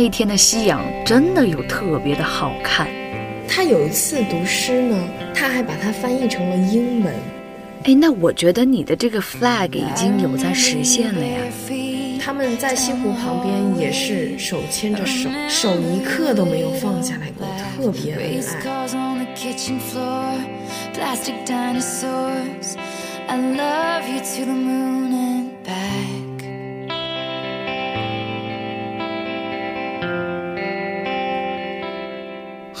[0.00, 2.86] 那天的夕阳真的有特别的好看。
[3.48, 4.96] 他有一次读诗呢，
[5.34, 7.12] 他还把它翻译成了英文。
[7.82, 11.40] 哎，那我觉得你的这个 flag 已经有在实现了呀。
[12.24, 18.78] 他们在西湖旁边也是手牵着手，手一刻都没有放下来过，特别恩爱。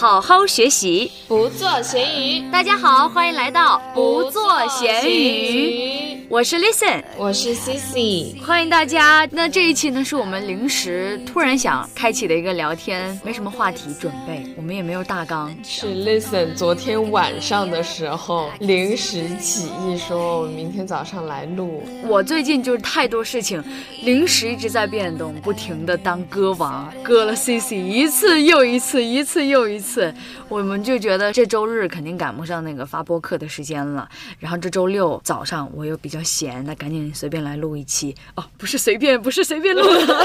[0.00, 2.48] 好好学习，不做咸鱼。
[2.52, 6.07] 大家好，欢迎来到不做咸鱼。
[6.30, 9.26] 我是 Listen，我是 Cici，欢迎大家。
[9.32, 15.50] 那这一期呢，是我们临时突然想开启的一个聊天，没什么话题准备，我们也没有大纲。
[15.64, 21.82] 是 Listen 昨天晚上的时候临时起意说，我们明天早上来录。
[22.04, 23.64] 我最近就是太多事情，
[24.02, 30.14] 临时一直在变动，不停的当歌王，割了 Cici 一次又一次，一次又一次。
[30.50, 34.06] 我们就觉得这周日肯定赶不上那个发播客的时间了，
[34.38, 36.17] 然后这周六早上我又比较。
[36.22, 40.14] 闲，那赶紧随便来录一期哦，不是随便，不是随便录的。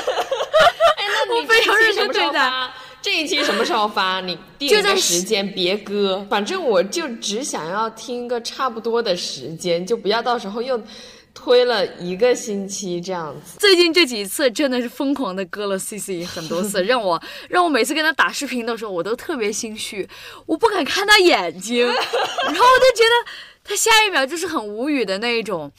[0.97, 2.51] 哎，那你 非常认真对待。
[3.01, 4.21] 这一期什么时候发？
[4.21, 6.25] 你定个时间，别搁。
[6.29, 10.81] 反正我就只想要听个差不多的时间，就不要到时候又
[11.33, 13.59] 推了一个星期这样子。
[13.59, 20.07] 最近这几次真的是疯狂的割了 C C 很多次， 让我让我每次跟他打视频的时候，我都特别心虚，
[20.45, 23.31] 我不敢看他眼睛，然后我就觉得。
[23.63, 25.71] 他下一秒就是很无语的那一种，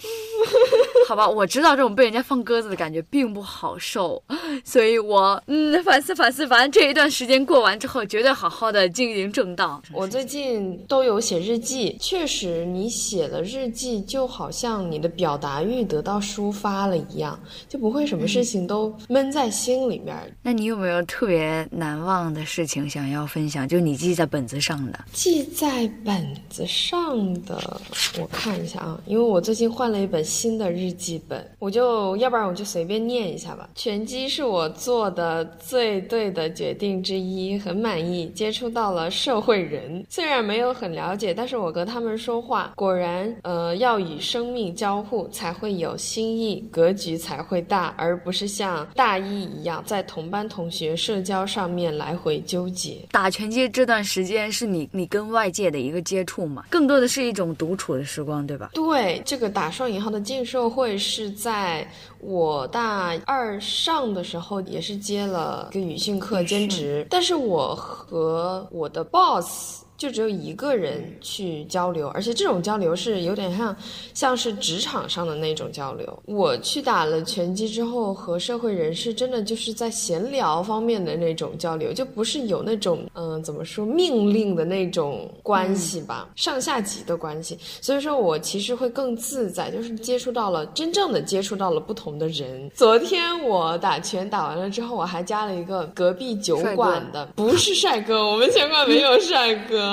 [1.07, 4.23] 好吧，我知道这种被人家放鸽子的感觉并不好受，
[4.65, 9.83] 所以我嗯反思反思，反正这一段时间过完之后，绝对好好的经营正道。
[9.93, 20.17] 我最近都有写日记，确实，你写了日记，就好像你的表达欲得到抒发了一样，就不会什么事情都闷在心里面。
[20.43, 23.69] 那你有没有特别难忘的事情想要分享？
[23.69, 27.74] 就你记在本子上的，记在本子上的。
[28.21, 33.69] 我看一下啊，因为我最近换了一本新的日记本，我就要不然我就随便念一下吧。
[33.75, 38.29] 拳击是我做的最对的决定之一，很满意。
[38.35, 52.99] 接触到了社会人，虽然没有很了解，但是我跟他们说话，果然，呃，要与生命交互才会有新意，格局才会大，而不是像大一一样在同班同学社交上面来回纠结。
[53.11, 57.55] 打拳击这段时间是你你跟外界的一个接触嘛，更多的是一种。
[57.65, 58.71] 独处的时光，对吧？
[58.75, 61.89] 对，这个打双引号的进社会是在
[62.21, 69.84] 我大二上的时候，也是接了一个语训课兼职，但是我和我的 boss。
[69.97, 73.77] 就只有一个人去交流，而且这种交流是有点像，
[74.13, 76.19] 像是职场上的那种交流。
[76.27, 87.57] 我去打了拳击之后，和社会人士真的就是在闲聊方面的那种交流，就不是有那种嗯怎么说命令的那种关系吧，上下级的关系。
[87.81, 92.69] 所以说我其实会更自在，就是接触到了真正的接触到了不同的人。
[92.75, 99.84] 昨天我打拳打完了之后，我还加了一个隔壁酒馆的，不是帅哥，我们拳馆没有帅哥。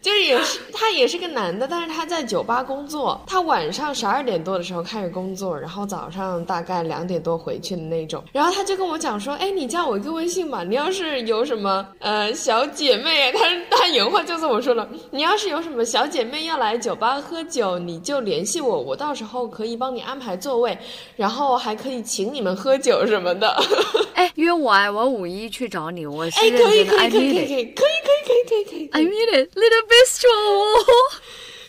[0.00, 3.20] 就是也是他也是个男的，但是他在酒吧工作。
[3.26, 8.22] 他晚上十二点多的时候开始工作，然后早上大概两点多回去的那种。
[8.32, 20.76] 然后他就跟我讲说：“哎，你加我一个微信吧，你要是有什么呃小姐妹，他他原话就这么说了，你要是有什么小姐妹要来酒吧喝酒，你就联系我，我到时候可以帮你安排座位，
[21.16, 23.54] 然后还可以请你们喝酒什么的。
[24.14, 29.50] 哎，约我啊，我五一去找你，我是哎可以可以可以可以可以可以可以可以可以，I mean it。
[29.54, 30.28] Little bistro，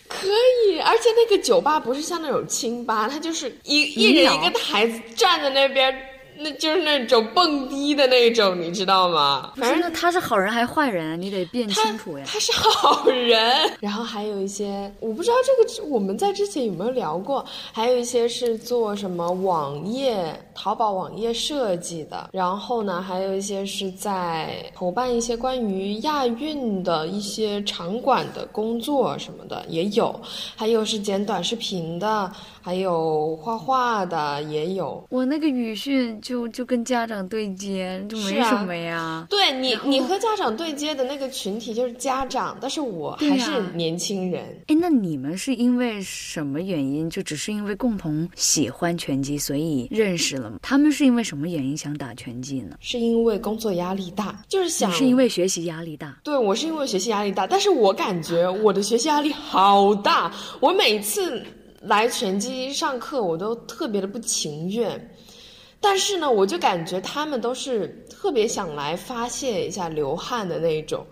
[0.08, 0.28] 可
[0.66, 6.08] 以，而且那个酒吧不是像那种清吧，它就是一一人一个台子站在那边。
[6.38, 9.52] 那就是那种蹦迪的那种，你知道吗？
[9.56, 12.24] 反正他是好人还是坏人，你得辨清楚呀。
[12.26, 30.18] 他是好人，然后还有一些，我不知道这个我们在之前有没有聊过，还有一些是做什么网页、淘宝网页设计的，然后呢，还有一些是在筹办一些关于亚运的一些场馆的工作什么的也有，
[30.56, 32.30] 还有是剪短视频的。
[32.62, 39.26] 还有画画的也有，我那个语训就就跟家长对接，就没什么呀。
[39.28, 44.44] 对你，你和家长对接的那个群体就是家长，但是我还是年轻人。
[44.68, 47.10] 哎，那你们是因为什么原因？
[47.10, 50.58] 就只是因为共同喜欢拳击，所以认识了吗？
[50.62, 52.76] 他们是因为什么原因想打拳击呢？
[52.80, 56.16] 是因为工作压力大，就是想是因为学习压力大。
[56.22, 61.42] 对我是因为学习压力大，但是我感觉我的学习压力好大，我每次。
[61.82, 65.14] 来拳击上课，我都特别的不情愿。
[65.80, 71.04] 但是呢，我就感觉他们都是特别想来发泄一下流汗的那种。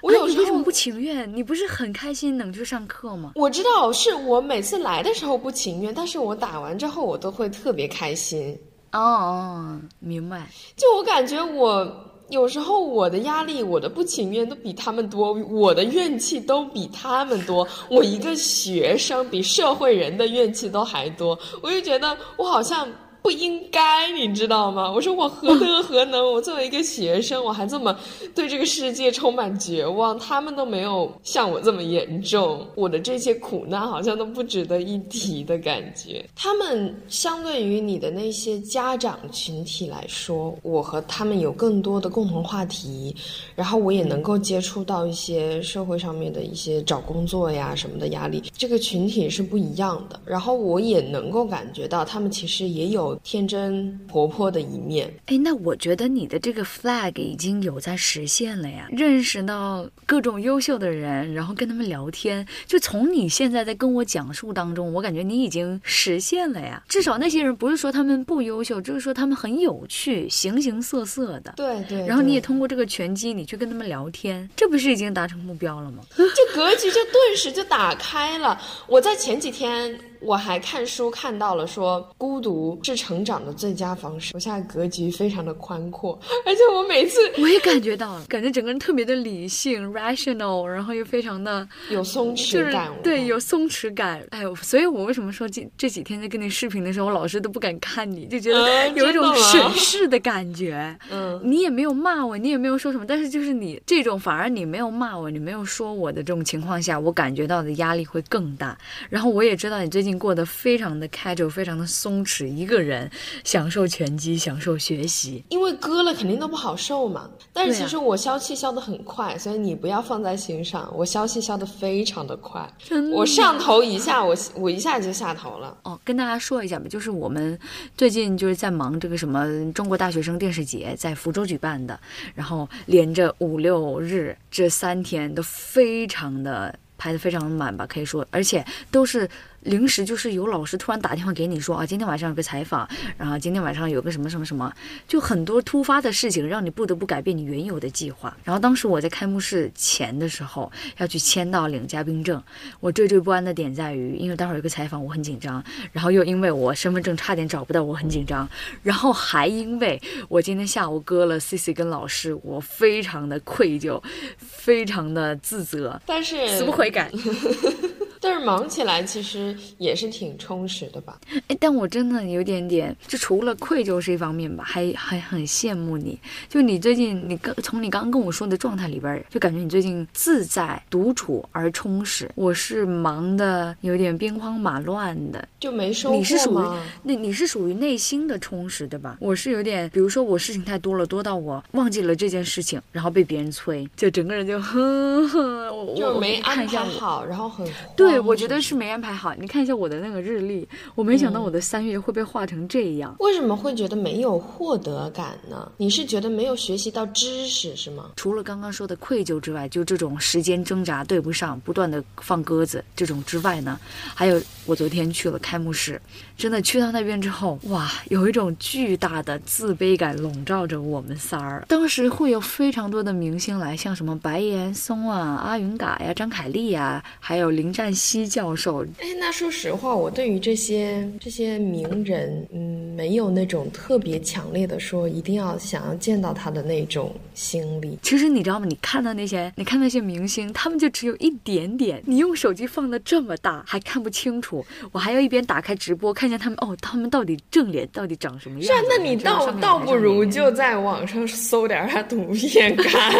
[0.00, 1.30] 我有时候你为什么不情愿？
[1.34, 3.32] 你不是很开心能去上课吗？
[3.34, 8.58] 我知道是我每次来的时候不情愿，但是我打完之后我都会特别开心。
[8.92, 10.46] 哦哦，明白。
[10.76, 11.84] 就我感觉我
[12.30, 17.66] 有时候我的压力、我的不情愿都比他们多，我的怨气都比他们多。
[17.90, 22.88] 我一个学生比社会人的怨气都还多，我就觉得我好像。
[23.24, 24.92] 不应该，你知道吗？
[24.92, 26.30] 我说我何德何能？
[26.30, 27.98] 我作为一个学生，我还这么
[28.34, 30.18] 对这个世界充满绝望。
[30.18, 36.22] 他们都没有像我这么严重，我的这些苦难好像都不值得一提的感觉。
[36.36, 43.16] 他们相对于你的那些家长群体来说，我和他们有更多的共同话题，
[43.54, 48.42] 然后我也能够接触到一些社会上面的一些找工作呀什么的压力。
[48.54, 53.13] 这个群体是不一样的，然后我也能够感觉到他们其实也有。
[53.22, 58.88] 天真活泼的一面，哎，那我觉得你的这个 flag 已经有在实现了呀。
[58.90, 66.82] 认识到各种优秀的人，然后跟他们聊天，就从你现在在跟我讲述当中，我感觉你已经实现了呀。
[66.88, 71.52] 至少那些人不是说他们不优秀，就是说他们很有趣，形形色色的。
[71.56, 72.06] 对对。
[72.06, 76.02] 然后你也通过这个拳击，你去跟他们聊天，这不是已经达成目标了吗？
[76.16, 78.60] 这格局就顿时就打开了。
[78.86, 79.98] 我在前几天。
[80.24, 84.32] 我还看书看到了说，孤独是成长的最佳方式。
[84.34, 94.24] 我现在格局非常的宽阔，而且我每次我也感觉到，感觉整个人特别的理性，rational，然后又非常的有松弛感，对，有松弛感。
[94.30, 100.96] 哎呦，所以我为什么说这这几天在跟你视频的时候，我老是都不敢看你，就觉得有一种审视的感觉。
[101.10, 108.76] 嗯，你也没有骂我，你也没有说什么，但是就是你这种，反而你没有骂我，你没有说我的这种情况下，我感觉到的压力会更大。
[109.10, 110.13] 然后我也知道你最近。
[110.18, 113.10] 过得非常的 casual，非常的松弛，一个人
[113.44, 115.44] 享受拳击，享受学习。
[115.48, 117.30] 因为割了肯定都不好受嘛。
[117.52, 120.92] 但是其实我消气消得很快，所以你不要放在心上。
[120.94, 122.68] 我消气消得非常的快，
[123.12, 125.76] 我上头一下，我我一下就下头了。
[125.82, 127.58] 哦，跟大家说一下吧，就是我们
[127.96, 131.98] 最近就是在忙这个什么中国大学生电视节，在福州举办的，
[132.34, 139.28] 然后连着五六日这三天都非常的排得非常的满吧，可以说，而且都是。
[139.64, 142.88] 临时就是有老师突然打电话给你说啊，今天晚上有个采访，
[143.18, 144.72] 然后今天晚上有个什么什么什么，
[145.08, 148.34] 就很多突发的事情让你不得不改变你原有的计划。
[148.44, 152.42] 然后当时我在开幕式前的时候要去签到领嘉宾证，
[152.80, 155.62] 我惴惴不安的点在于，因为待会儿有个采访，我很紧张，
[155.92, 158.48] 然后又因为我身份证差点找不到，我很紧张，
[158.82, 164.02] 然后还因为我今天下午割了 C C 跟老师，我非常的愧疚，
[164.36, 167.10] 非常的自责，但是死不悔改。
[168.24, 171.20] 但是忙起来其实也是挺充实的吧？
[171.48, 176.18] 哎，但我真的有点点，就除了愧疚是一方面吧，还还很羡慕你。
[176.48, 182.30] 就你最近，你刚从你刚刚跟我说的状态里边，就感觉你最近自在、独处而充实。
[182.34, 186.64] 我是忙的有点兵荒马乱的，就没收获你是属于
[187.02, 189.18] 那你是属于内心的充实对吧？
[189.20, 198.13] 我是有点，比如说我事情太多了，多到我忘记了这件事情，然后被别人催，就整个人就呵呵，就没安排好，然后很对。
[198.14, 199.34] 对，我觉得是没安排好。
[199.34, 203.16] 你看一下我的那个日历，我没想到我的三月会被画成这样。
[203.18, 205.72] 为什么会觉得没有获得感呢？
[205.76, 208.10] 你是觉得没有学习到知识是吗？
[208.16, 213.80] 除了刚刚说的愧疚之外，就这种时间挣扎对不上，不断的放鸽子这种之外呢，
[214.14, 216.00] 还有我昨天去了开幕式，
[216.36, 221.64] 真的去到那边之后，哇，有一种巨大的自卑感笼罩着我们仨儿。
[221.68, 227.94] 当时会有非常多的明星来，像什么白岩松啊、阿云嘎呀、张凯丽呀，还有林占。
[228.04, 237.98] 西教授，哎，那说实话，我对于这些这些名人，嗯，没有那种特别强烈的说一定要想要见到他的那种心理。
[238.02, 238.66] 其实你知道吗？
[238.68, 242.02] 你看到那些，你看那些明星，他们就只有一点点。
[242.04, 244.62] 你用手机放的这么大，还看不清楚。
[244.92, 248.66] 我还要一边打开直播，看见他们哦，他们到底正脸到底长什么样？
[248.66, 252.84] 是啊，那你倒倒不如就在网上搜点他图片看，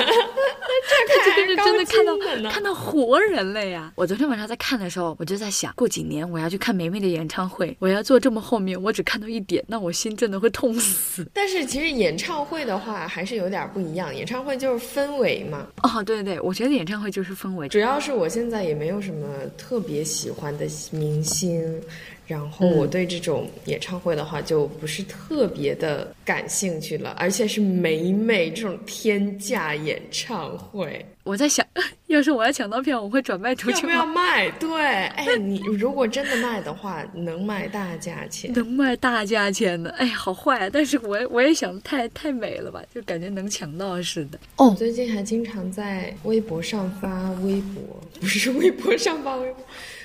[0.91, 3.91] 这才是真的 看到看到活人了呀！
[3.95, 4.74] 我昨天晚上在看。
[4.77, 11.25] 看的时候，我就在想过几年我要去看梅梅的演唱会，我要坐这么后面，我只看到一点，那我心真的会痛死。
[11.33, 15.67] 但是其实演唱会的话还是有点不一样，演唱会就是氛围嘛。
[15.83, 17.69] 哦，对对对，我觉得演唱会就是氛围。
[17.69, 21.81] 主要是我现在也没有什么特别喜欢的明星。
[22.27, 31.05] 然后我对这种演唱会的话就不是特别的感兴趣了，而且是美美这种天价演唱会。
[31.25, 31.67] 我在想，
[32.09, 34.07] 要是我要抢到票，我会转卖出去 要不要？
[34.07, 34.51] 卖？
[34.53, 38.53] 对，哎，你如果真的卖的话，能卖大价钱。
[38.53, 40.71] 能卖大价钱的，哎呀，好坏啊！
[40.71, 44.39] 但是我也我也想太太美了吧，就感觉能抢到似的。
[44.57, 47.83] 我哦，最近还经常在微博上发微博，
[48.21, 49.65] 不是微博上发微博。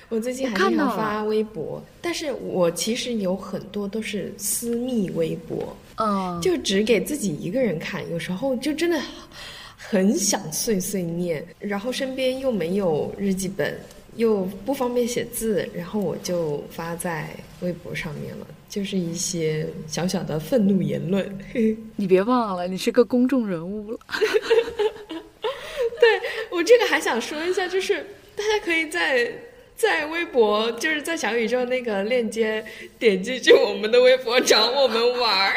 [0.10, 9.00] 我最近还经常发微博，但是我其实有很多都是私密微博，嗯，就只给自己一个人看，有时候就真的
[9.78, 13.80] 很想碎碎念，然后身边又没有日记本，
[14.16, 17.30] 又不方便写字，然后我就发在
[17.62, 21.38] 微博上面了，就是一些小小的愤怒言论。
[21.96, 24.00] 你别忘了，你是个公众人物了。
[26.01, 27.98] 对我这个还想说一下，就是
[28.36, 29.32] 大家可以在
[29.80, 32.66] 在微博，就是在小宇宙那个链接
[33.00, 35.56] 点进去我们的微博找我们玩儿。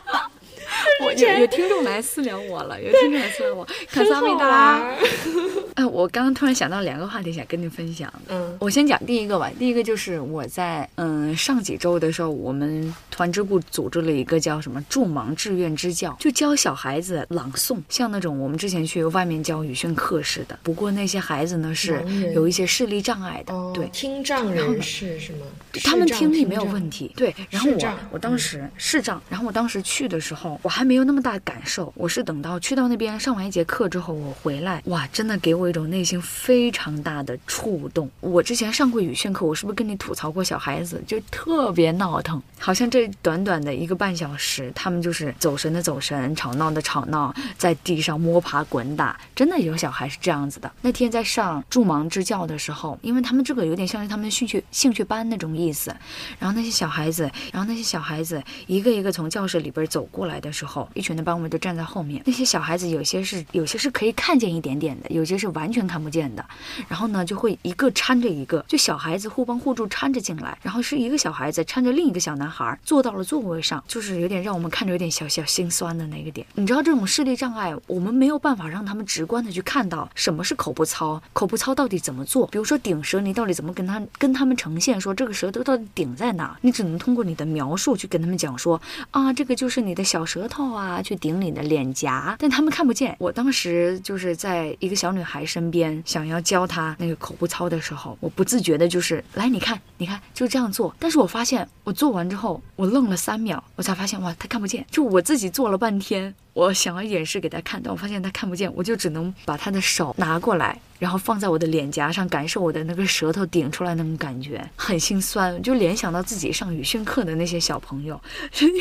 [1.04, 4.94] 我有有听众来私聊我了，有听众来私聊我， 卡萨米达。
[5.76, 8.10] 哎，我刚刚突然想到两个话题想跟你分享。
[8.28, 9.50] 嗯我先讲第一个吧。
[9.58, 20.58] 第一个就是我在嗯上几周的时候，我们团支部组织了一个叫什么“助盲志愿支教”，就教小孩子朗诵，像那种我们之前去外面教语训课似的。
[20.62, 22.02] 不过那些孩子呢是
[22.34, 23.86] 有一些视力障碍的，哦，对。
[23.92, 25.46] 听障人士是吗？
[25.84, 27.34] 他们听力没有问题，对。
[27.50, 31.92] 然后我我当时视障，然后我当时去的时候，我还没有那么大感受。
[31.96, 38.08] 我是等到去到那边上完一节课之后，我回来，哇，真的给我一种内心非常大的触动。
[38.20, 42.40] 我之前上过语训课，我是不是跟你吐槽过小孩子就特别闹腾？
[42.58, 50.70] 好像这短短的一个半小时，他们就是走神的走神，吵闹的吵闹，在地上摸爬滚打，真的有小孩是这样子的。
[50.80, 55.94] 那天在上助盲支教的时候，因为他们这个有点像是他们兴趣兴趣班那种意思，
[56.38, 62.22] 然后那些小孩子，然后那些小孩子一个一个从教室里边走过来的时候，一群的班委就站在后面。
[62.26, 66.44] 那些小孩子有些是有些是可以看见一点点的，有些是完全看不见的。
[66.88, 76.46] 然后呢，就会一个搀着一个，就小孩子互帮互助搀着进来，然后是一个小孩子搀着另一个小男孩坐到了座位上，就是有点让我们看着有点小小心酸的那个点。
[76.54, 86.56] 你知道这种视力障碍，我们没有办法让他们直观的去看到什么是口部操，口部操到底怎么做，比如说顶舌，你到底怎么跟他跟他们呈现说这个舌头到底顶在哪？
[86.60, 88.80] 你只能通过你的描述去跟他们讲说
[89.10, 93.14] 啊，这个就是你的小舌头啊，去顶你的脸颊，但他们看不见。
[93.18, 100.94] 我当时就是在一个小女孩身边，想要教她那个口部操的时候，我不自觉的就是来，你看，你看，就这样做。
[100.98, 104.84] 但是我发现我做完之后，我愣了三秒，我才发现哇，她看不见。
[104.90, 118.20] 就我自己做了半天，我想要演示给她看，但我发现她看不见，我就只能把她的手拿过来，然后放在我的脸颊上，感受我的那个舌头顶出来那种感觉，很心酸，就联想到自己上语训课的那些小朋友，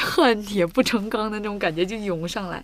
[0.02, 2.64] 恨铁不成钢的那种感也就涌上来，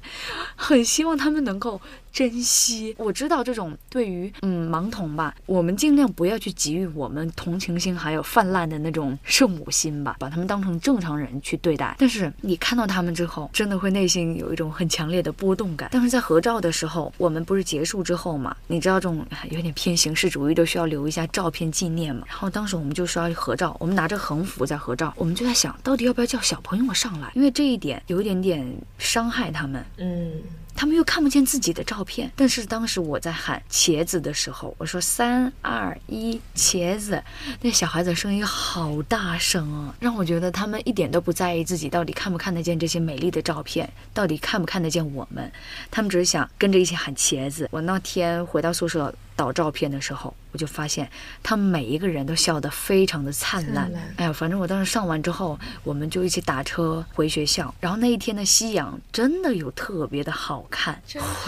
[0.56, 1.80] 很希望他们能够
[2.12, 2.96] 珍惜。
[2.98, 11.96] 我知道这种对于嗯盲童吧，我们尽量不要去给予我们同情心还有泛滥的那种圣母心吧，把他们当成正常人去对待。
[12.00, 15.90] 但是你看到他们之后，真的会内心有一种很强烈的波动感。
[15.92, 22.24] 当时在合照的时候，我们不是结束之后嘛，你知道这种有点偏形式主义，都需要留一下照片纪念嘛。
[22.28, 28.66] 然后当时我们就说要合照，我们拿着横幅在合照，我们就在想到底要不要叫小朋友上来，因为这一点有一点点
[28.98, 29.84] 伤害他们。
[29.98, 30.32] 嗯，
[30.76, 32.32] 他们又看不见自己的照片。
[32.36, 37.24] 但是当时我在喊茄子的时候，我说三二一，茄子，
[37.62, 45.52] 那小孩子声音好大声啊，让我觉得他们一点都不在意自己到底看不看得见这些美丽的照片，到底看不看得见我们，
[45.90, 47.68] 他们只是想跟着一起喊茄子。
[47.72, 49.14] 我那天回到宿舍。
[49.42, 51.10] 导照片的时候，我就发现
[51.42, 53.86] 他们每一个人都笑得非常的灿烂。
[53.86, 57.74] 灿烂哎呀，反正我当时上完之后，我们就一起打车回学校。
[57.80, 61.02] 然后那一天的夕阳真的有特别的好看，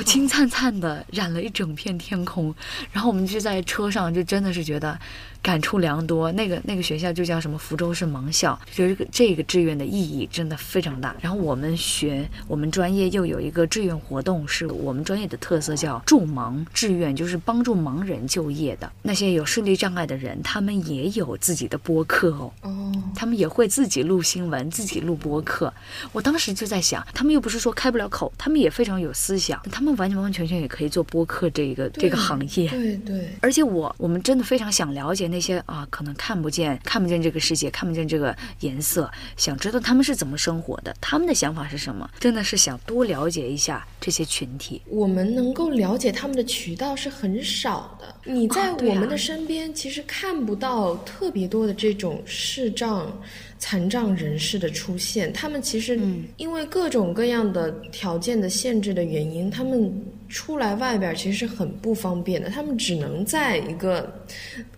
[0.04, 2.56] 金灿灿的染了一整片天空。
[2.92, 5.00] 然后我们就在车上，就真的是觉得
[5.44, 6.32] 感触良多。
[6.32, 11.16] 那个那个学校就叫什么福州市盲校，就这个这个志愿的意义真的非常大。
[11.22, 22.52] 然后我们学我们专业又有一个志愿活动，是我们专业的特色，叫助盲志愿，就是帮助盲人就业的那些有视力障碍的人，他们也有自己的播客哦。
[22.62, 25.72] 哦，他们也会自己录新闻，自己录播客。
[26.14, 32.70] 我当时就在想，他们又不是说开不了口，他们也非常有思想，他们完完全全也可以做播客这个这个行业。
[32.70, 44.80] 对对，而且我我们真的非常想了解那些啊，可能看不见看不见这个世界，看不见这个颜色，想知道他们是怎么生活的，他们的想法是什么，真的是想多了解一下这些群体。
[44.88, 48.16] 我们能够了解他们的渠道是很少的。
[48.24, 53.12] 你在我们的身边，其实看不到特别多的这种视障、
[53.58, 55.34] 残障人士的出现。
[55.34, 59.92] 他们其实嗯因为各种各样的条件的限制的原因，他们
[60.34, 64.12] 出来外边其实是很不方便的，他们只能在一个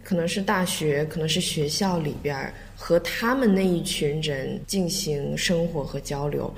[0.03, 6.53] 可能是大学，可能是学校里边和他们那一群人进行生活和交流。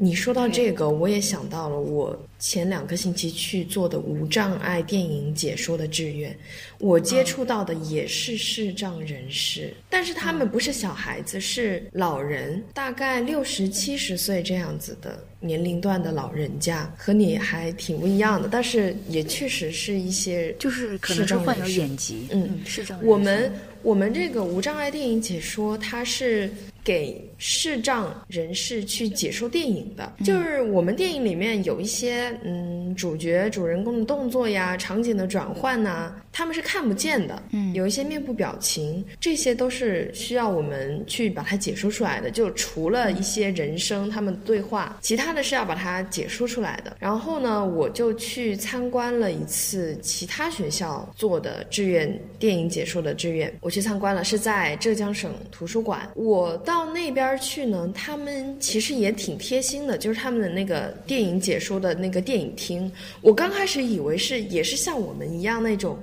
[0.00, 6.34] 你说到这个，我也想到了我前两个星期去做的无障碍电影解说的志愿，
[6.78, 23.04] 我接触到的也是视障人士，但是他们不是小孩子，是老人，大概六十七十岁这样子的年龄段的老人家，和你还挺不一样的，但是也确实是一些就是可能是患有眼疾，嗯，视障。
[23.04, 23.52] 我们
[23.82, 26.48] 我们这个无障碍电影解说，它是。
[26.88, 42.30] 给视障人士去解说电影的，就是我们电影里面有一些嗯主角主人公的动作呀、场景的转换呐，他们是看不见的，嗯，有一些面部表情，这些都是需要我们去把它解说出来的。
[42.30, 46.96] 就除了一些人声他们对话，其他的是要把它解说出来的。
[46.98, 56.77] 然后呢，我就去参观了一次其他学校做的志愿电影解说的志愿，我去参观了，是在浙江省图书馆，我到。
[56.78, 65.98] 到那边去呢，他们其实也挺贴心的，就是他们的那个电影解说的那个电影厅，我刚开始以为是也是像我们一样那种。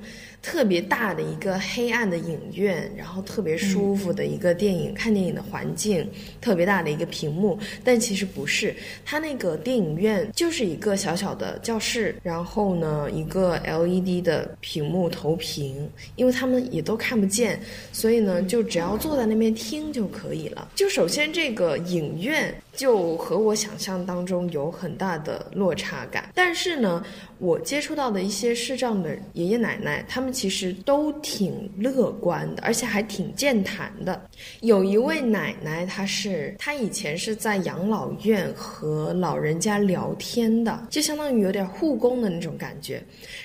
[0.46, 6.08] 特别大的一个黑暗的影院，然后特别舒服的一个电影看电影的环境，
[6.40, 17.60] 特别大的一个屏幕，但其实不是，它那个电影院就是一个小小的教室，然后呢一个 LED 的屏幕投屏，因为他们也都看不见，
[17.92, 20.70] 所以呢就只要坐在那边听就可以了。
[20.76, 22.54] 就首先这个影院。
[22.76, 27.02] 就和我想象当中有很大的落差感，但是呢，
[27.40, 34.30] 我接触到的一些视障的爷爷奶奶，他们其实都挺乐观的，而且还挺健谈的。
[34.60, 43.02] 有一位奶奶，她是她以前是在养老院和老人家聊天的，就相当于有点护工的那种感觉。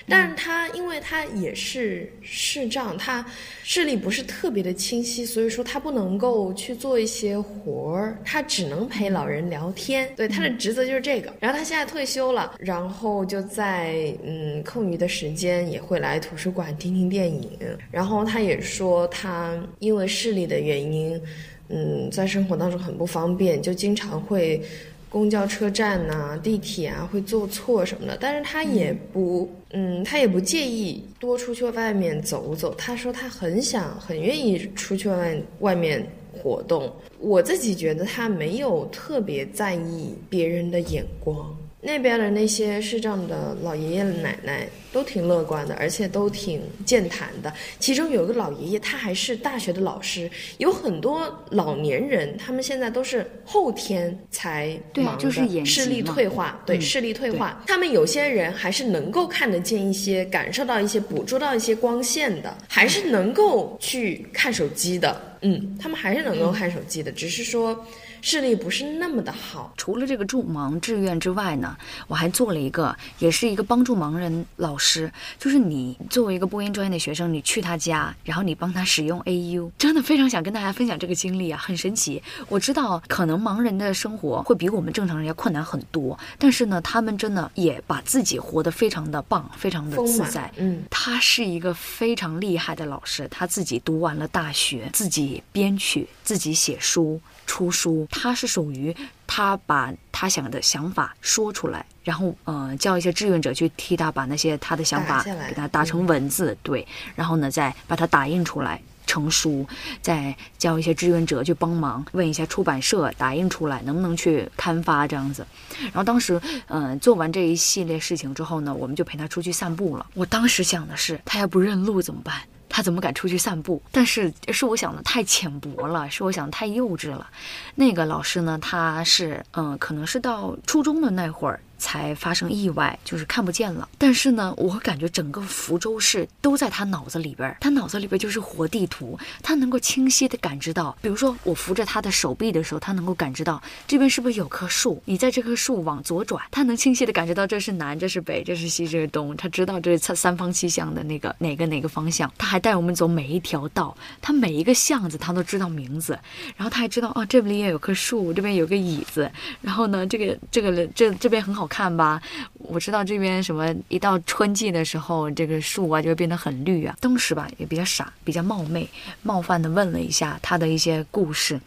[0.07, 3.25] 但是她因为她也是视障，她
[3.63, 9.21] 视力不是特别的清晰，所以说她不能够去做一些活儿，她只能陪老。
[9.31, 11.31] 人聊天，对她的职责就是这个。
[11.39, 17.49] 然后她现在退休了，然后就在嗯空余的时间也会来图书馆听听电影。
[17.91, 21.21] 然后他也说，他因为视力的原因，
[21.69, 24.59] 嗯，在生活当中很不方便，就经常会
[25.07, 28.17] 公交车站呐、地铁啊会坐错什么的。
[28.19, 32.73] 但是他也不嗯，他也不介意多出去外面走走。
[32.75, 36.03] 他说他很想、很愿意出去外外面。
[36.41, 36.89] 活动，
[37.19, 41.55] 我自己觉得他没有特别在意别人的眼光。
[41.83, 47.51] 那边的那些视障的老爷爷奶奶都挺乐观的，而且都挺健谈的。
[47.79, 50.29] 其中有个老爷爷，他还是大学的老师。
[50.59, 56.61] 有很多老年人，他们现在都是后天才忙的，视力退化。
[56.67, 57.63] 对，视力退化。
[57.65, 65.19] 他们有些人还是能够看得见一些，感受到一些，捕捉到一些光线的，还是能够去看手机的。
[65.41, 67.83] 嗯，他们还是能够看手机的，只是说。
[68.21, 69.73] 视力不是那么的好。
[69.75, 71.75] 除了这个助盲志愿之外呢，
[72.07, 75.11] 我还做了一个，也是一个帮助盲人老师。
[75.39, 82.21] 就是你作为一个播音专业的学生，你去他家，然后你帮他使用 AU，真的非常想跟大家分享这个经历啊，很神奇。
[82.47, 90.51] 我知道可能盲人的生活会比我们正常人要困难很多，但是呢，他们真的也把自己活得非常的棒，非常的自在。
[90.57, 97.19] 嗯，他是一个非常厉害的老师，他自己读完了大学，自己编曲，自己写书。
[97.51, 98.95] 出书，他是属于
[99.27, 109.67] 他把他想的想法说出来，然后呃叫一些志愿者去替他把那些他的想法给他打成文字，对，然后呢再把它打印出来成书，
[110.01, 115.45] 再叫一些志愿者去帮忙，问一下出版社打印出来能不能去刊发这样子。
[115.81, 120.05] 然后当时嗯做完这一系列事情之后呢，我们就陪他出去散步了。
[120.13, 122.41] 我当时想的是，他要不认路怎么办？
[122.71, 123.81] 他怎么敢出去散步？
[123.91, 127.29] 但是是我想的太浅薄了，是我想的太幼稚了。
[127.75, 131.59] 那个老师呢，他是嗯，可能是到初中的那会儿。
[131.81, 133.89] 才发生意外，就是看不见了。
[133.97, 140.95] 但是呢，我感觉整个福州市都在他脑子里边儿，他脑子里边就是活地图，他能够清晰的感知到。
[141.01, 152.31] 比如说，我扶着他的手臂的时候，他能够感知到这边是不是有棵树，你在这棵树往左转，他能清晰的感知到这是南，这是北，这是西，这是东，他知道这三三方七向的那个哪个哪个方向。
[152.37, 156.17] 他还带我们走每一条道，他每一个巷子他都知道名字，
[156.55, 161.67] 然后他还知道啊，这里也有棵树，这边有个椅子，然后呢，这个这个这这边很好。
[161.71, 162.21] 看吧，
[162.53, 166.93] 我知道这边什么一到春季的时候，这个树啊就会变得很绿啊。
[166.99, 168.89] 当时吧也比较傻，比较冒昧，
[169.23, 171.57] 冒犯的问了一下他的一些故事，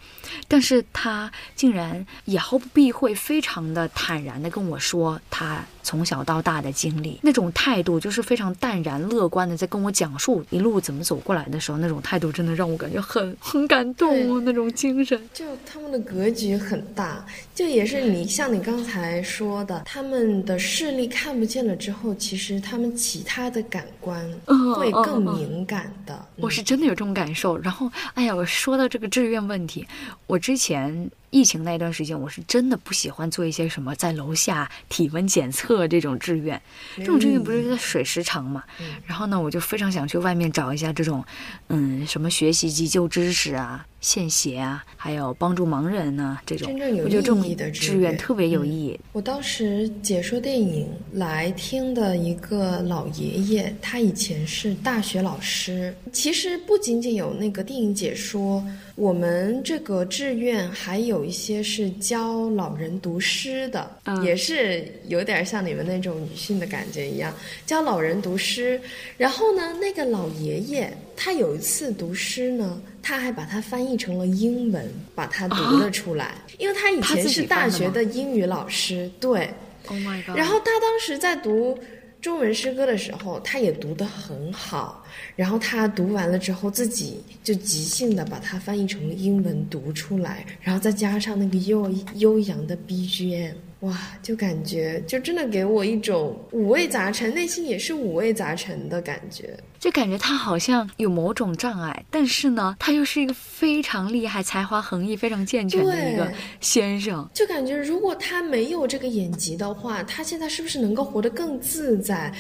[0.47, 15.21] 但是他竟然也毫不避讳，非常的坦然的跟我说他从小到大的经历，那种态度就是非常淡然乐观的在跟我讲述一路怎么走过来的时候，那种态度真的让我感觉很很感动哦，那种精神。
[15.33, 24.29] 就他们的格局很大，就也是你像你刚才说的，他们的视力看不见了之后，其实他们其他的感官
[24.77, 26.19] 会更敏感的。
[26.37, 27.59] 我是真的有这种感受。
[27.59, 29.87] 然后，哎呀，我说到这个志愿问题，
[30.27, 31.11] 我之前。
[31.35, 36.63] 疫情那段时间，我是真的不喜欢做一些什么在楼下体温检测这种志愿，
[36.97, 38.63] 这种志愿不是在水时长嘛？
[39.05, 41.25] 然后呢，我就非常想去外面找一下这种，
[41.71, 43.85] 嗯，什么学习急救知识啊。
[44.05, 49.01] 献血啊，还有帮助盲人呢，这种真正有意义的志愿特别有意义。
[49.13, 55.95] 我当时解说电影来听的一个老爷爷，他以前是大学老师。
[56.13, 58.63] 其实不仅仅有那个电影解说，
[58.95, 63.91] 我们这个志愿还有一些是教老人读诗的，
[64.23, 67.33] 也是有点像你们那种女性的感觉一样，
[67.65, 68.79] 教老人读诗。
[69.17, 72.83] 然后呢，那个老爷爷他有一次读诗呢。
[73.05, 79.51] 他还把它翻译成了英文，把它读了出来，因为他以前是大学的英语老师，对。
[79.89, 80.35] Oh my god！
[80.35, 81.79] 然后他当时在读
[82.23, 85.05] 中文诗歌的时候，他也读得很好。
[85.37, 93.53] 然后他读完了之后，自己就即兴的把它翻译成英文读出来，然后再加上那个悠悠扬的 BGM。
[93.85, 99.57] 哇，就感觉就真的给我一种五味杂陈，内心也是五味杂陈的感觉。
[99.79, 107.29] 就感觉他好像有某种障碍，但是呢，他又是一个非常厉害、才华横溢、非常健全的一个先生。
[107.35, 112.33] 就感觉如果他没有这个眼疾的话，他现在是不是能够活得更自在？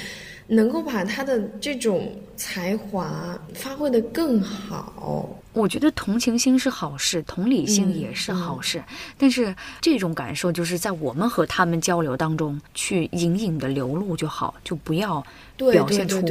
[0.47, 8.83] 能够把他的这种才华发挥的更好，我觉得同情心是好事，同理心也是好事。
[9.17, 15.25] 但是这种感受就是在我们和他们交流当中去隐隐的流露就好，就不要
[15.57, 16.23] 表现出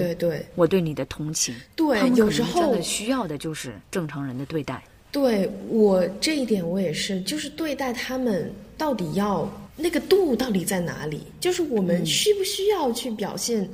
[0.55, 1.55] 我对你的同情。
[1.75, 4.83] 对，有时候真的需要的就是正常人的对待。
[5.11, 11.23] 对我这一点我也是，就是对待他们到底要那个度到底在哪里？
[11.39, 13.67] 就是我们需不需要去表现？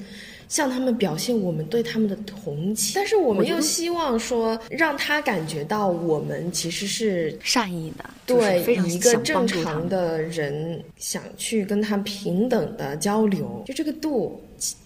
[0.50, 14.44] 向他们表现我们对他们的同情，但是我们又希望说让他感觉到我们其实是善意的，对一个正常的人想去跟他平等的交流，就这个度。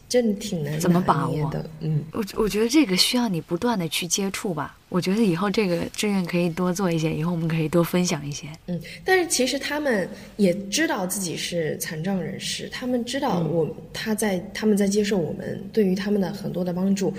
[0.10, 4.78] 真的挺难怎么把握的，嗯，我我觉得这个需要你不断的去接触吧。
[4.94, 8.46] 我觉得以后这个志愿可以多做一些，以后我们可以多分享一些。
[8.68, 17.12] 嗯，但是其实他们也知道自己是残障人士，他们知道我他在他们在接受我们对于他们的很多的帮助。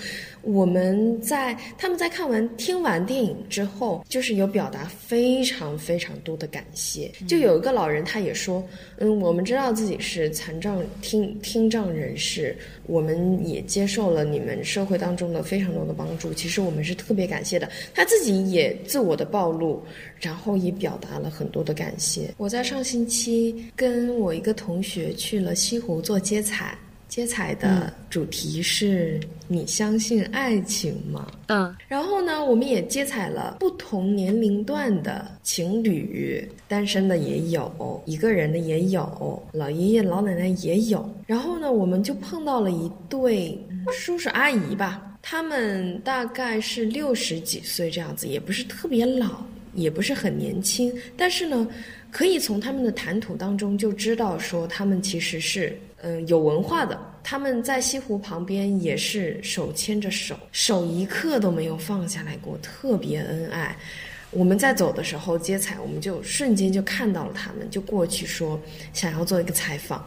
[0.43, 7.11] 我们在他们在看完听完电影之后，就是有表达非常非常多的感谢。
[7.27, 8.63] 就有一个老人他也说，
[8.99, 12.57] 嗯，我们知道自己是残障听听障人士。
[12.87, 17.64] 我们也接受了你们社会当中的非常多的帮助，其实我们是特别感谢的。
[17.95, 19.83] 他自己也自我的暴露，
[20.21, 22.35] 然后也表达了很多的感谢。
[22.37, 26.77] 我在上星期跟我一个同学去了西湖做接彩。
[27.07, 31.31] 接彩的主题是你相信爱情吗？
[31.47, 41.09] 嗯，然后呢，我们也接彩了不同年龄段的情侣，单身的也有，一个人的也有，老爷爷老奶奶也有。
[41.25, 43.57] 然后呢，我们就碰到了一对
[43.93, 51.67] 叔叔阿姨吧，他们大概是六十几岁这样子，也不是特别老，也不是很年轻，但是呢，
[52.11, 55.75] 可以从他们的谈吐当中就知道说他们其实是。
[56.07, 63.75] 嗯，有文化的，他们在西湖旁边也是手牵着手，手一刻都没有放下来过，特别恩爱。
[64.31, 68.61] 我们在走的时候接彩，我们就瞬间就看到了他们，就过去说
[68.93, 70.07] 想要做一个采访，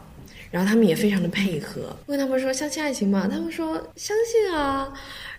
[0.52, 1.96] 然后他们也非常的配合。
[2.08, 3.28] 问他们说相信爱情吗？
[3.32, 4.94] 他们说相信啊，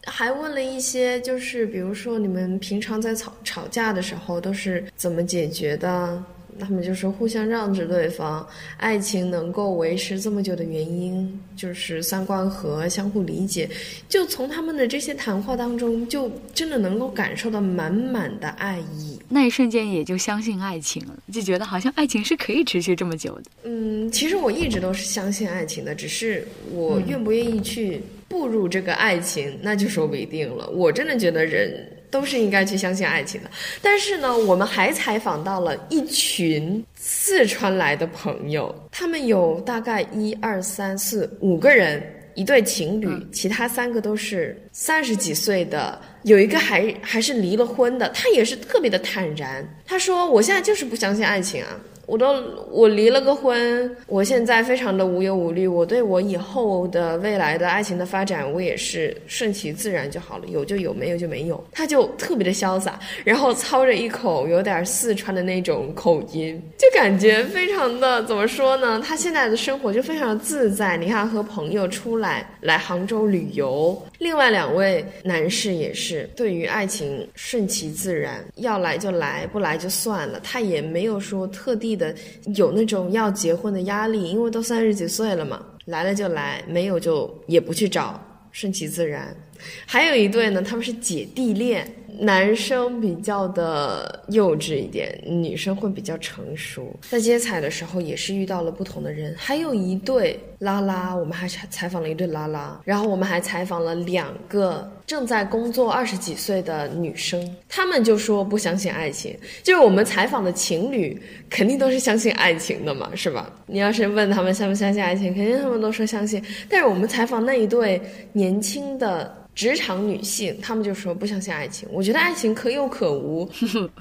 [0.04, 6.22] 还问了一些，就是比如说你们平常在吵吵架的时候都是怎么解决的？
[6.58, 13.68] 他们就说互相让着对方，爱情能够维持这么久的原因就是三观合、相互理解。
[14.08, 19.18] 就从他们的这些谈话当中，就真的能够感受到满满的爱意。
[19.28, 23.50] 那一瞬间也就相信爱情了，就觉得好像爱情是可以持续这么久的。
[23.64, 30.68] 嗯，其实我一直都是相信爱情的，只是我愿不愿意去步入这个爱情，那就说不一定了。
[30.70, 31.86] 我真的觉得人。
[32.10, 33.50] 都是应该去相信爱情的。
[33.82, 42.02] 但是呢，我们还采访到了一群四川来的朋友，他们有大概一二三四五个人，
[42.34, 55.68] 一对情侣，其他三个都是三十几岁的，有一个还还是离了婚的，他也是特别的坦然，他说：“我现在就是不相信爱情啊。”我都我离了个婚，我现在非常的无忧无虑。
[55.68, 61.62] 我对我以后的未来的爱情的发展，我也是顺其自然就好了，有就有，没有就没有。
[61.70, 68.98] 他就特别的潇洒，然后操着一口有点四川的那种口音，就感觉非常的怎么说呢？
[69.06, 70.96] 他现在的生活就非常的自在。
[70.96, 80.40] 你看，和朋友出来来杭州旅游，另外两位男士也是对于爱情顺其自然，要来就来，不来就算了。
[80.42, 81.97] 他也没有说特地。
[81.98, 82.14] 的
[82.54, 88.18] 有那种要结婚的压力，因为都三十几岁了嘛，来了就来，没有就也不去找，
[88.52, 89.36] 顺其自然。
[89.84, 96.92] 还有一对呢，他们是姐弟恋，男生比较的幼稚一点，女生会比较成熟。
[97.08, 104.90] 在接彩的时候也是遇到了不同的人，还有一对拉拉，我们还采采访了一对拉拉，然后我们还采访了两个。
[105.06, 109.34] 正在工作二十几岁的女生，她们就说不相信爱情。
[109.62, 113.50] 就是我们采访的情侣，肯定都是相信爱情的嘛，是吧？
[113.64, 116.42] 你要是问他们相不相信爱情，肯定他们都说相信。
[116.68, 118.02] 但是我们采访那一对
[118.32, 119.37] 年轻的。
[119.58, 121.88] 职场女性，她们就说不相信爱情。
[121.90, 123.50] 我觉得爱情可有可无。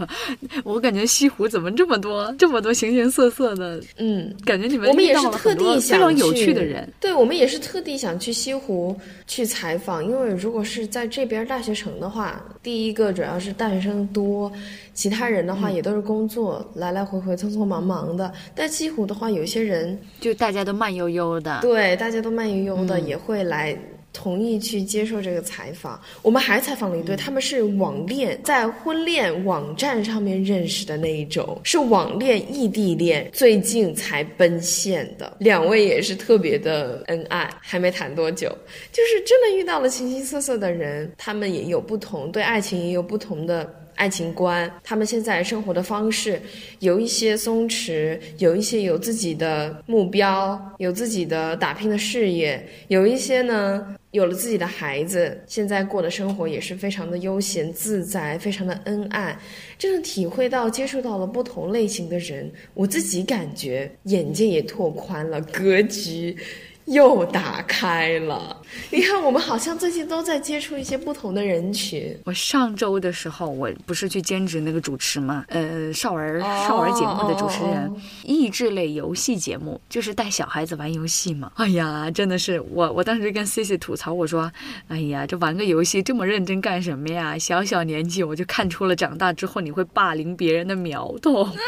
[0.64, 3.82] 我感觉西湖怎么这么多这么多形形色色的？
[3.98, 6.88] 嗯，感觉你们我们也是特地非常有趣的人。
[7.00, 14.52] 对，我们也是特地想去西湖去采访，因为如果是在这边大学城的话，第一个主要是大学生多，
[14.94, 18.32] 其他人的话也都是工作来来回回匆匆忙忙的。
[18.54, 23.76] 但西湖的话，有些人就大家都慢悠悠的，对，大家都慢悠悠的也会来。
[24.18, 38.50] 同意去接受这个采访，我们还采访了一对，他们是网恋，在婚恋网站上面认识的那一种，是网恋异地恋，最近才奔现的，两位也是特别的恩爱，还没谈多久，
[38.92, 43.72] 就是真的遇到了形形色色的人，他们也有不同，对爱情也有不同的。
[43.98, 46.42] 爱情观，他们现在生活的方式
[46.80, 59.38] 有一些松弛，有一些有自己的目标，有自己的打拼的事业，有一些呢有了自己的孩子，现在过的生活也是非常的悠闲自在，非常的恩爱，
[59.78, 66.38] 真的体会到接触到了不同类型的人，我自己感觉眼界也拓宽了，格局。
[66.88, 68.56] 又打开了，
[68.90, 72.18] 你看，我们好像最近都在接触一些不同的人群。
[72.24, 81.52] 我上周的时候，我不是去兼职那个主持嘛，呃，少儿少儿节目的主持人，益智类游戏节目，就是带小孩子玩游戏嘛。
[81.56, 84.50] 哎呀，真的是我，我当时跟 C C 吐槽，我说，
[84.88, 87.38] 哎呀，这玩个游戏这么认真干什么呀？
[87.38, 91.50] 小小年纪我就看出了长大之后你会霸凌别人的苗头。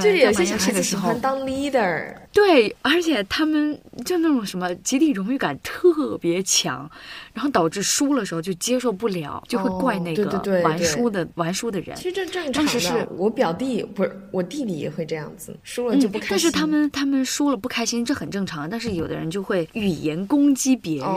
[0.00, 6.90] 就是有些小孩子喜欢当 leader，对，而且他们就那种什么集体荣誉感特别强。
[7.34, 11.96] 然后导致输了时候就接受不了，就会怪那个玩输的玩输的人。
[11.96, 13.08] 其实这正常的。
[13.16, 16.28] 我表弟不是我弟弟也会这样子，输了就不开心。
[16.28, 18.68] 但是他们他们输了不开心，这很正常。
[18.68, 21.08] 但是有的人就会语言攻击别人，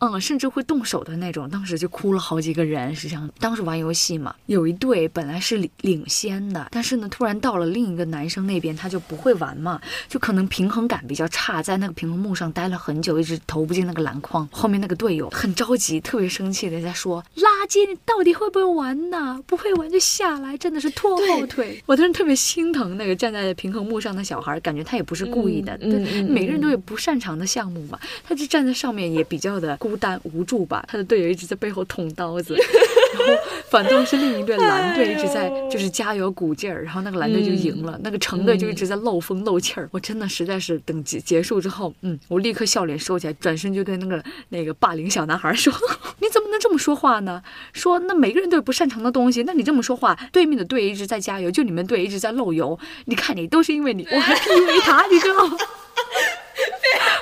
[0.00, 1.50] 嗯，甚至会动手的那种。
[1.50, 2.94] 当时就哭了好几个人。
[2.94, 14.46] 实际上当时玩游戏嘛，有一队本来是领领先的，但是呢，突然到了另一个男生那边，他就不会玩嘛，就可能平衡感比较差，在那个平衡木上待了很久，一直投不进那个篮筐。
[14.50, 15.28] 后面那个队友。
[15.30, 19.40] 很着急，特别生气的在说：“垃圾，你到底会不会玩呐？
[19.46, 25.76] 不会玩就下来，真的是拖后腿。”我当时特别心疼那个站在平衡木上的小孩，感觉他也不是故意的。
[25.78, 30.84] 对，每个人都有不擅长的项目嘛，他就站在上面也比较的孤单无助吧。
[30.88, 32.56] 他的队友一直在背后捅刀子，
[33.14, 39.88] 然后反倒是另一队蓝队一直在就是加油鼓劲儿，然后那个蓝队就赢了，那个橙队就一直在漏风漏气儿。
[39.92, 45.22] 我真的实在是等结结束之后，嗯，我立刻笑脸收起来，转身就对那个那个霸凌小。
[45.22, 45.72] 男孩说
[46.18, 47.40] ：“你怎么能这么说话呢？
[47.72, 52.76] 说那每个人都有不擅长的东西，那你这么说话，对面的队一直在加油，就你们队一直在漏油。
[53.04, 55.56] 你看你都是因为你，我还 PUA 他，你知道吗？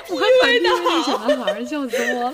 [0.09, 2.33] 我还 PUA 小男孩，笑死我了。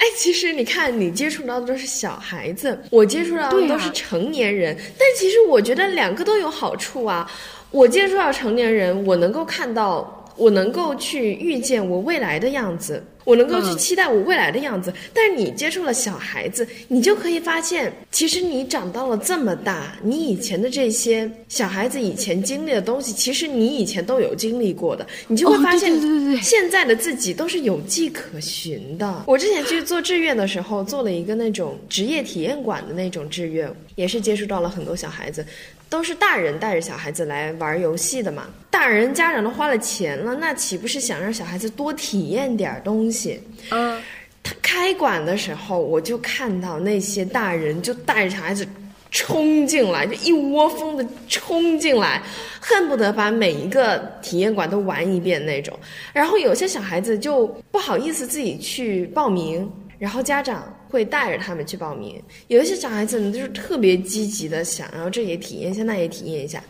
[0.00, 4.74] 哎，其实你看，你接触到的都是小孩子，我接触到的都是成年人。
[4.98, 7.30] 但其实我觉得两个都有好处啊。
[7.70, 14.92] 我接触到成年人，我能够看到，我能够去预见我未来的样子。”我能够去期待我未来的样子。
[15.14, 29.22] 但是你接触了小孩子，你就可以发现，其实你长到了这么大，你以前的这些小孩子以前经历的东西，其实你以前都有经历过的，你就会发现，对对对对现在的自己都是有迹可循的。
[29.28, 35.46] 我之前去做志愿的时候，做了一个那种职业体验馆的那种志愿，也是接触到了很多小孩子。
[35.90, 43.42] 都是大人带着小孩子来玩游戏的嘛，大人家长都花了钱了，那岂不是想让小孩子多体验点东西？
[43.72, 44.00] 嗯，
[44.42, 48.66] 他开馆的时候，我就看到那些大人就带着小孩子
[49.10, 52.22] 冲进来，就一窝蜂的冲进来，
[52.60, 55.76] 恨不得把每一个体验馆都玩一遍那种。
[56.12, 59.68] 然后有些小孩子就不好意思自己去报名，
[60.00, 60.76] 然后家长。
[60.90, 66.60] 会带着他们去报名，有一些小孩子呢，就是特别积极的，想要这也体验一下，那也体验一下。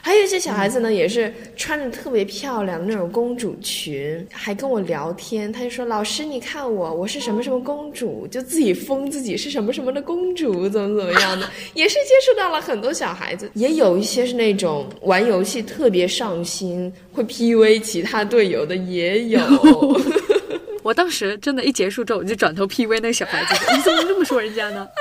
[0.00, 5.52] 还有一些小孩子呢，也是穿着特别漂亮的那种公主裙，还跟我聊天。
[5.52, 19.40] 他就说：“老师，你看我，我是什么什么公主，就自己封自己是什么什么的公主，怎么怎么样的。”也是接触到了很多小孩子，也有一些是那种玩游戏特别上心，会 PUA 其他队友的，也有。
[20.86, 24.86] 我当时真的，一结束之后，我就转头 P V 那个小孩子，你怎么这么说人家呢？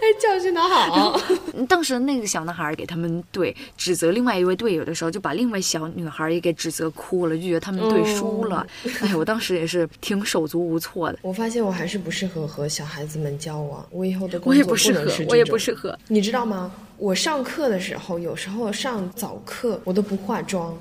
[0.00, 1.20] 哎，教训的好。
[1.68, 8.64] 当时那个小男孩给他们队指责另外一位队友的时候，就把另外小女孩也给指责哭了，就觉得他们队输了。
[9.00, 11.18] 哎，我当时也是挺手足无措的。
[11.22, 15.98] 我发现我还是不适合和小孩子们交往，我以后的工作不适合，我也不适合。
[16.06, 16.72] 你知道吗？
[16.98, 20.76] 我上课的时候，有时候上早课我都不化妆，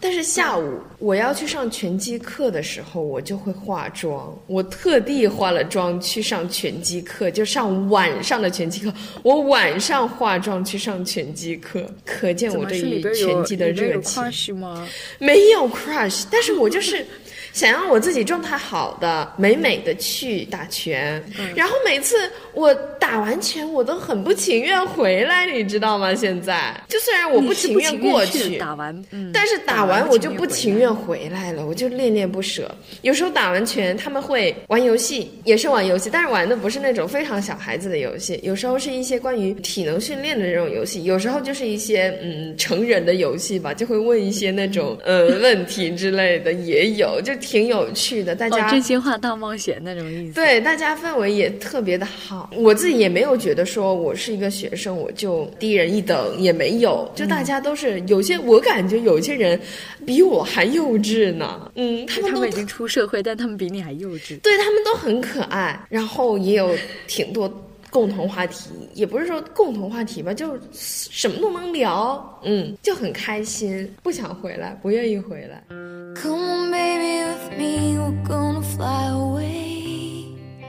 [0.00, 4.36] 但是下午我要去上拳击课的时候，我就会化妆。
[4.46, 8.92] 我特地化了妆去上拳击课，就上晚上的拳击课。
[9.22, 14.86] 我晚上化妆去上拳击课， 可见我对于拳击的热情吗？
[15.18, 17.06] 没有 crush，但是我就是。
[17.52, 21.22] 想要我自己状态好的、美美的去打拳，
[21.56, 22.16] 然后每次
[22.54, 26.14] 我打完拳，我都很不情愿回来，你知道吗？
[26.14, 32.70] 现在就虽然我不情愿过去打完，但是打完我就不情愿回来了，我就恋恋不舍。
[33.02, 47.34] 有时候打完拳，他们会玩游戏，也是玩游戏，但是玩的不是那种非常小孩子的游戏，有时候是一些关于体能训练的这种游戏，有时候就是一些嗯成人的游戏吧，就会问一些那种呃问题之类的，也有就。
[47.40, 50.34] 挺有趣的，大家真心话大冒险那种意思。
[50.34, 52.50] 对，大家氛围也特别的好。
[52.54, 57.10] 我自己也没有觉得说我是一个学生，我就低人一等，也没有。
[57.14, 59.60] 就大家都是有些，我感觉有些人
[60.06, 61.70] 比我还幼稚呢。
[61.74, 64.38] 嗯，他们他们已经出社会，但他们比你还幼稚。
[64.40, 66.76] 对他们都很可爱，然后也有
[67.06, 67.50] 挺多。
[67.92, 73.92] 共同话题也不是说共同话题吧，就什么都能聊，嗯，就很开心。
[74.00, 75.64] 不想回来，不愿意回来。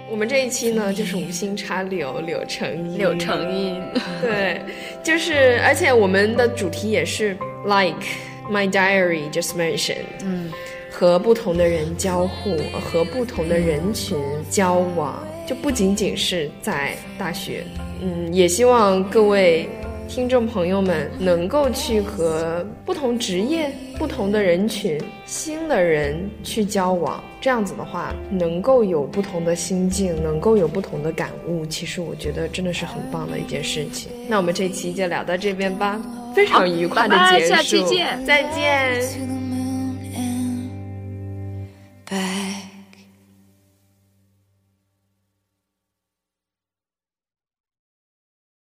[0.10, 3.82] 我们这一期呢，就是无心插柳，柳成荫，柳成荫。
[4.21, 4.62] 对，
[5.01, 7.97] 就是而且我们的主题也是 like
[8.51, 10.51] my diary just mentioned，嗯，
[10.91, 14.15] 和不同的人交互，和不同的人群
[14.49, 15.25] 交往。
[15.47, 17.63] 就不仅仅是在大学，
[17.99, 19.67] 嗯，也希望各位
[20.12, 31.65] 听众朋友们能够去和不同职业、不同的人群、新的人去交往，这样子的话，能够有不同的心境，能够有不同的感悟。
[31.65, 34.12] 其实我觉得真的是很棒的一件事情。
[34.28, 35.97] 那我们这期就聊到这边吧，
[36.36, 39.40] 非常愉快的结束，下期见，再见。